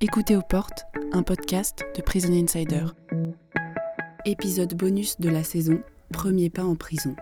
[0.00, 2.84] Écoutez aux portes, un podcast de Prison Insider.
[4.24, 5.80] Épisode bonus de la saison,
[6.12, 7.16] premier pas en prison.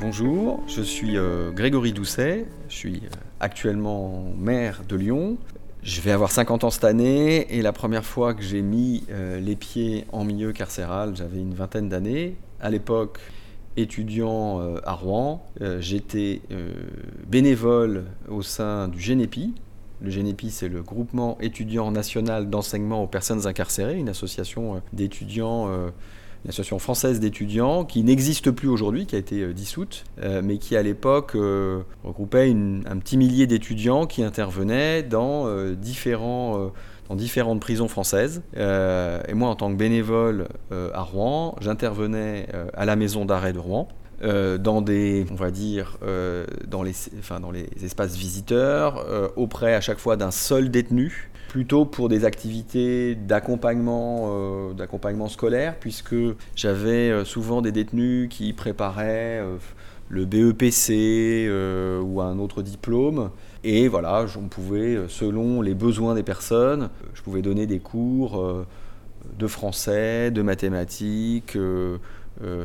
[0.00, 5.38] Bonjour, je suis euh, Grégory Doucet, je suis euh, actuellement maire de Lyon.
[5.82, 9.38] Je vais avoir 50 ans cette année et la première fois que j'ai mis euh,
[9.38, 12.36] les pieds en milieu carcéral, j'avais une vingtaine d'années.
[12.60, 13.20] À l'époque,
[13.78, 16.42] étudiant euh, à Rouen, euh, j'étais
[17.26, 19.54] bénévole au sein du GENEPI.
[20.00, 25.90] Le GENEPI, c'est le groupement étudiant national d'enseignement aux personnes incarcérées, une association d'étudiants
[26.44, 30.58] une association française d'étudiants qui n'existe plus aujourd'hui, qui a été euh, dissoute, euh, mais
[30.58, 36.72] qui à l'époque euh, regroupait un petit millier d'étudiants qui intervenaient dans, différents,
[37.08, 38.42] dans différentes prisons françaises.
[38.56, 43.88] et moi, en tant que bénévole à Rouen, j'intervenais à la maison d'arrêt de Rouen.
[44.22, 45.98] dans des, on va dire,
[46.66, 49.04] dans, les, enfin, dans les espaces visiteurs,
[49.36, 55.76] auprès à chaque fois d'un seul détenu, plutôt pour des activités d'accompagnement euh, d'accompagnement scolaire,
[55.80, 56.14] puisque
[56.54, 59.56] j'avais euh, souvent des détenus qui préparaient euh,
[60.08, 61.50] le BEPC
[62.02, 63.30] ou un autre diplôme.
[63.64, 68.64] Et voilà, on pouvait, selon les besoins des personnes, je pouvais donner des cours
[69.38, 71.58] de français, de mathématiques.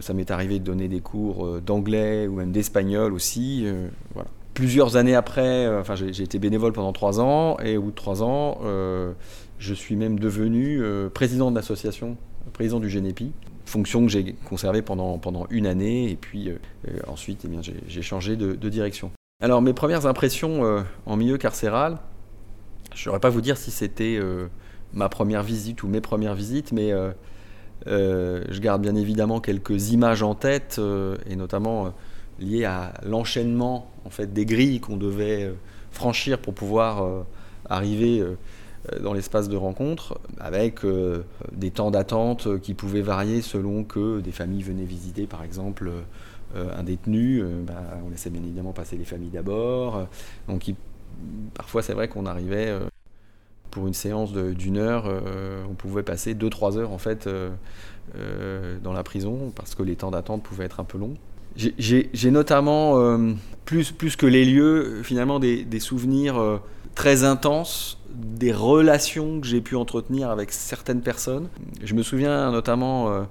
[0.00, 3.66] ça m'est arrivé de donner des cours d'anglais ou même d'espagnol aussi.
[4.14, 7.90] voilà plusieurs années après, euh, enfin j'ai été bénévole pendant trois ans, et au bout
[7.90, 9.12] de trois ans, euh,
[9.58, 12.16] je suis même devenu euh, président de l'association,
[12.52, 13.32] président du GENEPI,
[13.72, 16.50] fonction que j'ai conservée pendant, pendant une année, et puis
[17.06, 19.10] ensuite eh j'ai changé de, direction.
[19.42, 21.98] Alors mes premières impressions en milieu carcéral,
[22.94, 24.20] je ne saurais pas vous dire si c'était
[24.92, 26.92] ma première visite ou mes premières visites, mais
[27.86, 30.80] je garde bien évidemment quelques images en tête,
[31.28, 31.92] et notamment
[32.38, 35.54] lié à l'enchaînement en fait des grilles qu'on devait euh,
[35.90, 37.22] franchir pour pouvoir euh,
[37.68, 38.36] arriver euh,
[39.00, 40.80] dans l'espace de rencontre, avec
[41.52, 45.90] des temps d'attente qui pouvaient varier selon que des familles venaient visiter, par exemple,
[46.54, 47.42] un détenu.
[47.66, 50.08] Bah, on laissait bien évidemment passer les familles d'abord.
[50.48, 50.70] Donc,
[51.54, 52.76] parfois, c'est vrai qu'on arrivait
[53.70, 55.10] pour une séance d'une heure,
[55.70, 57.28] on pouvait passer 2-3 heures en fait
[58.82, 61.14] dans la prison parce que les temps d'attente pouvaient être un peu longs.
[61.56, 63.32] J'ai notamment, euh,
[63.64, 66.58] plus, plus que les lieux, finalement des, souvenirs euh,
[66.94, 71.48] très intenses des relations que j'ai pu entretenir avec certaines personnes.
[71.82, 73.22] Je me souviens notamment euh,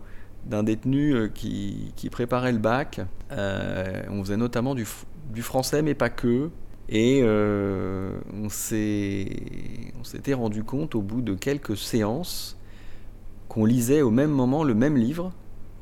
[0.46, 3.02] d'un détenu qui, qui, préparait le bac.
[3.30, 4.88] on faisait notamment du,
[5.34, 6.50] du, français, mais pas que.
[6.90, 12.58] Et on s'était rendu compte au bout de quelques séances
[13.48, 15.32] qu'on lisait au même moment le même livre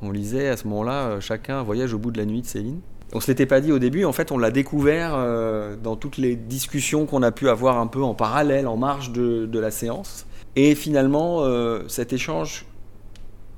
[0.02, 2.82] on lisait à ce moment-là euh, chacun Voyage au bout de la nuit de Céline.
[3.12, 6.18] On se l'était pas dit au début, en fait on l'a découvert euh, dans toutes
[6.18, 10.28] les discussions qu'on a pu avoir un peu en parallèle, en marge de, la séance.
[10.56, 12.66] Et finalement, euh, cet échange,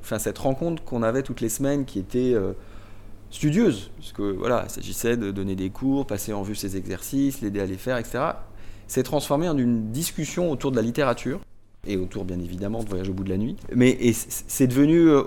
[0.02, 2.34] enfin cette rencontre qu'on avait toutes les semaines qui était
[3.30, 7.42] studieuse, parce que voilà, il s'agissait de donner des cours, passer en vue ses exercices,
[7.42, 8.20] l'aider à les faire, etc.,
[8.88, 11.42] s'est transformé en une discussion autour de la littérature
[11.88, 13.56] et autour bien évidemment de Voyage au bout de la nuit.
[13.74, 15.24] Mais c'est devenu euh,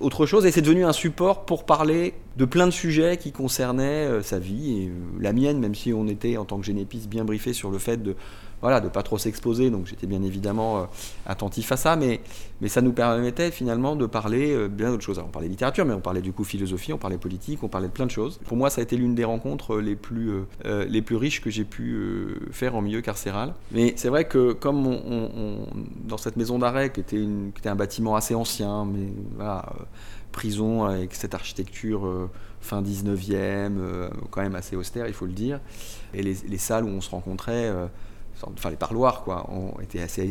[0.00, 4.06] autre chose et c'est devenu un support pour parler de plein de sujets qui concernaient
[4.06, 7.08] euh, sa vie et euh, la mienne, même si on était en tant que génépiste
[7.08, 8.14] bien briefé sur le fait de
[8.60, 9.70] voilà, de pas trop s'exposer.
[9.70, 10.82] Donc j'étais bien évidemment euh,
[11.26, 12.20] attentif à ça, mais,
[12.66, 15.20] ça nous permettait finalement de parler bien d'autres choses.
[15.20, 17.92] on parlait littérature, mais on parlait du coup philosophie, on parlait politique, on parlait de
[17.92, 18.40] plein de choses.
[18.46, 20.32] Pour moi, ça a été l'une des rencontres les plus,
[20.64, 21.96] les plus riches que j'ai pu
[22.50, 23.54] faire en milieu carcéral.
[23.70, 25.66] Mais c'est vrai que comme on,
[26.04, 29.06] dans cette maison d'arrêt, qui, était une, qui était un bâtiment assez ancien, mais
[29.36, 29.64] voilà,
[30.38, 32.28] prison avec cette architecture
[32.60, 35.60] fin 19e, quand même assez austère, il faut le dire,
[36.14, 37.72] et les, les salles où on se rencontrait
[38.46, 39.74] enfin les parloirs quoi, ont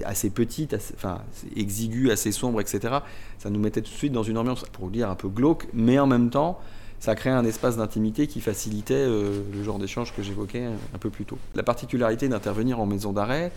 [0.06, 1.22] assez, petites, assez, enfin
[1.56, 3.00] exiguës, assez sombres, etc.
[3.38, 6.00] Ça nous mettait tout de suite dans une ambiance, pour dire, un peu glauque, mais
[6.00, 6.60] en même temps,
[7.00, 11.10] ça créait un espace d'intimité qui facilitait euh, le genre d'échange que j'évoquais un peu
[11.10, 11.38] plus tôt.
[11.54, 13.52] La particularité d'intervenir en maison d'arrêt,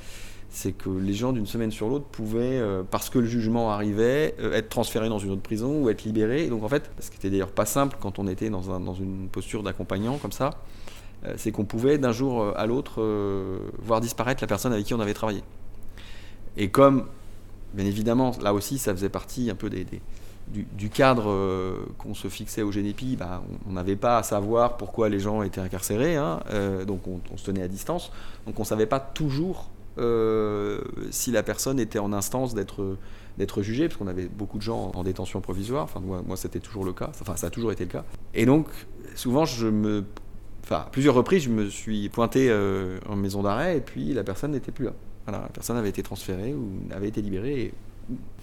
[0.50, 4.34] c'est que les gens d'une semaine sur l'autre pouvaient, euh, parce que le jugement arrivait,
[4.40, 6.48] euh, être transférés dans une autre prison ou être libérés.
[6.48, 8.94] Donc en fait, ce qui était d'ailleurs pas simple quand on était dans, un, dans
[8.94, 10.50] une posture d'accompagnant comme ça,
[11.24, 13.00] euh, c'est qu'on pouvait d'un jour à l'autre
[13.78, 15.42] voir disparaître la personne avec qui on avait travaillé.
[16.56, 17.06] Et comme,
[17.72, 19.86] bien évidemment, là aussi, ça faisait partie un peu des,
[20.48, 21.32] du, cadre
[21.96, 25.60] qu'on se fixait au GNEPI, bah, on n'avait pas à savoir pourquoi les gens étaient
[25.60, 26.40] incarcérés, hein,
[26.88, 28.10] donc on, se tenait à distance,
[28.46, 33.98] donc on ne savait pas toujours si la personne était en instance d'être jugée, parce
[33.98, 37.36] qu'on avait beaucoup de gens en détention provisoire, enfin moi, c'était toujours le cas, enfin
[37.36, 38.04] ça a toujours été le cas.
[38.34, 38.68] Et donc
[39.14, 42.52] souvent enfin, plusieurs reprises, je me suis pointé
[43.08, 44.92] en maison d'arrêt et puis la personne n'était plus là.
[45.30, 47.72] La personne avait été transférée ou avait été libérée.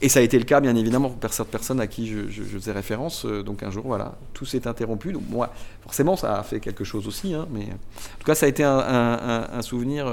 [0.02, 2.72] Et, ça a été le cas, bien évidemment, pour certaines personnes à qui je, faisais
[2.72, 3.26] référence.
[3.26, 5.12] donc un jour, voilà, tout s'est interrompu.
[5.12, 5.52] Donc moi,
[5.82, 7.34] forcément, ça a fait quelque chose aussi.
[7.34, 10.10] Hein, mais en tout cas, ça a été un, souvenir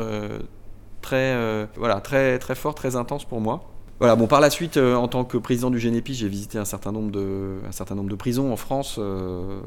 [1.05, 3.65] très, voilà, très, très fort, très intense pour moi.
[4.01, 6.65] Voilà, bon, par la suite, euh, en tant que président du GNEPI, j'ai visité un
[6.65, 9.61] certain nombre de, un certain nombre de prisons en France, euh,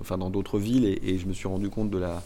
[0.00, 2.22] enfin dans d'autres villes, et, je me suis rendu compte de la,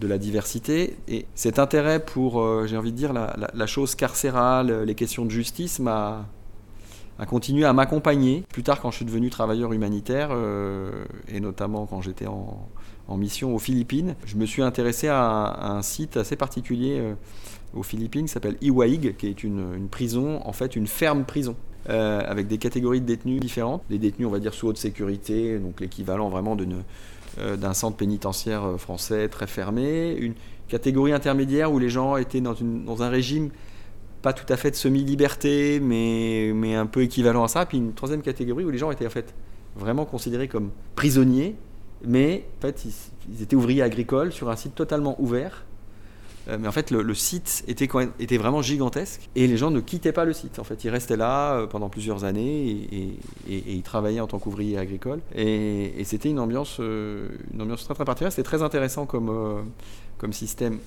[0.00, 0.96] de la diversité.
[1.06, 5.30] Et cet intérêt pour, euh, j'ai envie de dire, la, chose carcérale, les questions de
[5.30, 6.26] justice, m'a
[7.18, 8.44] a continué à m'accompagner.
[8.48, 10.30] Plus tard, quand je suis devenu travailleur humanitaire,
[11.28, 12.68] et notamment quand j'étais en,
[13.16, 17.14] mission aux Philippines, je me suis intéressé à, un site assez particulier
[17.74, 21.56] aux Philippines qui s'appelle Iwaig, qui est une, prison, en fait une ferme prison.
[21.90, 23.82] Euh, avec des catégories de détenus différentes.
[23.90, 26.56] Des détenus, on va dire, sous haute sécurité, donc l'équivalent vraiment
[27.38, 30.16] euh, d'un centre pénitentiaire euh, français très fermé.
[30.18, 30.32] Une
[30.68, 33.50] catégorie intermédiaire où les gens étaient dans un régime
[34.24, 37.66] pas tout à fait de semi-liberté, mais, mais un peu équivalent à ça.
[37.66, 39.34] Puis une troisième catégorie où les gens étaient en fait
[39.76, 41.54] vraiment considérés comme prisonniers,
[42.02, 42.86] mais en fait
[43.30, 45.64] ils étaient ouvriers agricoles sur un site totalement ouvert
[46.48, 47.88] euh, mais en fait, le, site était,
[48.18, 50.58] était vraiment gigantesque et les gens ne quittaient pas le site.
[50.58, 53.18] En fait, ils restaient là euh, pendant plusieurs années et,
[53.48, 55.20] ils travaillaient en tant qu'ouvriers agricoles.
[55.34, 58.32] Et, c'était une ambiance, euh, une ambiance très très particulière.
[58.32, 59.64] C'était très intéressant comme,
[60.18, 60.78] comme système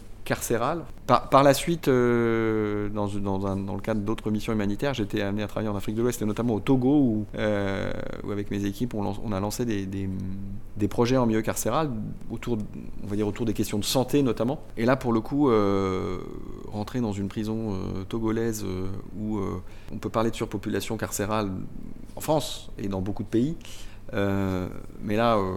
[1.05, 5.75] Par, la suite, euh, dans, le cadre d'autres missions humanitaires, j'étais amené à travailler en
[5.75, 7.91] Afrique de l'Ouest, et notamment au Togo, où, euh,
[8.29, 11.91] avec mes équipes, on, a lancé des, projets en milieu carcéral,
[12.29, 14.59] autour des questions de santé notamment.
[14.75, 16.17] Et là, pour le coup, euh,
[16.71, 17.77] rentrer dans une prison
[18.09, 18.65] togolaise
[19.19, 19.39] où
[19.91, 21.51] on peut parler de surpopulation carcérale
[22.15, 23.55] en France et dans beaucoup de pays,
[24.13, 24.67] euh,
[25.01, 25.53] mais là, euh,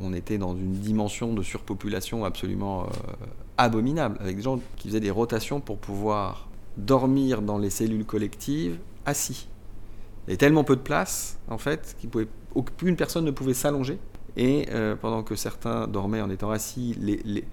[0.00, 2.86] on, était dans une dimension de surpopulation absolument euh,
[3.58, 8.78] abominable, avec des gens qui faisaient des rotations pour pouvoir dormir dans les cellules collectives
[9.04, 9.48] assis.
[10.26, 13.98] Il y avait tellement peu de place, en fait, qu'aucune personne ne pouvait s'allonger.
[14.36, 14.66] Et
[15.02, 17.44] pendant que certains dormaient en étant assis les,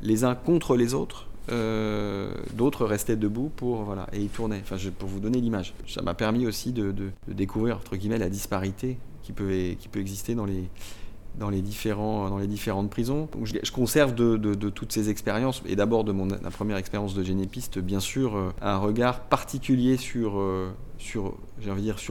[0.00, 4.62] les, uns contre les autres, d'autres restaient debout pour voilà et ils tournaient.
[4.62, 6.94] Enfin, pour vous donner l'image, ça m'a permis aussi de,
[7.28, 13.28] découvrir entre guillemets la disparité qui peut, exister dans les, différentes prisons.
[13.44, 18.00] je, conserve de, toutes ces expériences, et d'abord de ma première expérience de génépiste, bien
[18.00, 21.34] sûr, euh, un regard particulier sur, euh, sur,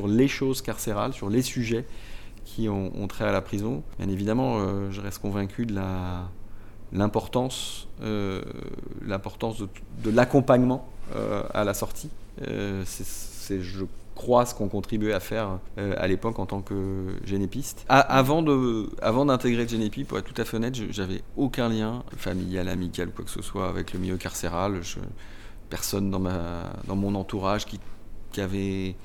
[0.07, 1.85] les choses carcérales, sur les sujets
[2.45, 3.83] qui ont, trait à la prison.
[3.99, 6.29] Bien évidemment, euh, je reste convaincu de la
[6.93, 7.87] l'importance
[9.05, 9.67] l'importance de,
[10.03, 10.87] de l'accompagnement
[11.53, 12.09] à la sortie.
[12.85, 13.85] c'est, je
[14.21, 17.85] croient ce qu'on contribuait à faire euh, à l'époque en tant que génépiste.
[17.89, 22.67] avant, de, avant d'intégrer Génépi, pour être tout à fait honnête, j'avais aucun lien familial,
[22.67, 24.81] amical, quoi que ce soit avec le milieu carcéral.
[25.69, 27.79] Personne dans, ma, dans mon entourage qui,
[28.31, 28.95] qui avait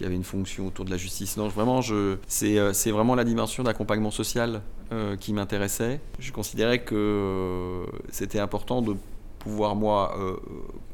[0.00, 1.36] qui avait une fonction autour de la justice.
[1.36, 4.62] Non, vraiment, euh, c'est vraiment la dimension d'accompagnement social
[4.92, 6.00] euh, qui m'intéressait.
[6.18, 8.96] Je considérais que c'était important de
[9.40, 10.16] pouvoir, moi,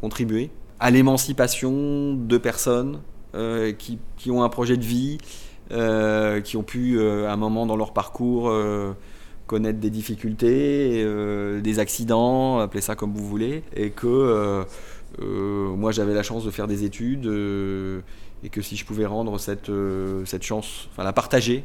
[0.00, 0.50] contribuer
[0.80, 3.00] à l'émancipation de personnes
[3.36, 5.18] euh, qui, ont un projet de vie,
[5.70, 8.52] euh, qui ont pu, euh, à un moment dans leur parcours,
[9.46, 11.06] connaître des difficultés,
[11.62, 14.66] des accidents, appelez ça comme vous voulez, et que
[15.18, 17.26] moi j'avais la chance de faire des études
[18.44, 19.70] et que si je pouvais rendre cette,
[20.24, 21.64] cette chance, enfin la partager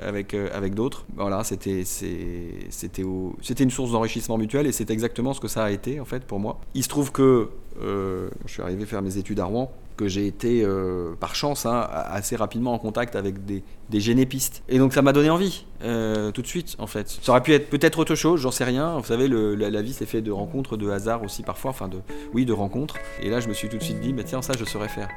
[0.00, 3.04] avec, avec d'autres, voilà, c'était, c'était,
[3.40, 6.24] c'était une source d'enrichissement mutuel et c'est exactement ce que ça a été en fait
[6.24, 6.60] pour moi.
[6.74, 7.48] Il se trouve que
[7.80, 11.88] je suis arrivé faire mes études à Rouen, que j'ai été, euh, par chance, hein,
[11.90, 14.62] assez rapidement en contact avec des, des génépistes.
[14.68, 17.08] Et donc ça m'a donné envie, euh, tout de suite, en fait.
[17.08, 18.98] Ça aurait pu être peut-être autre chose, j'en sais rien.
[18.98, 21.98] Vous savez, la, vie, c'est fait de rencontres, de hasard aussi parfois, enfin, de,
[22.34, 22.96] oui, de rencontres.
[23.22, 25.08] Et là, je me suis tout de suite dit, mais tiens, ça, je saurais faire.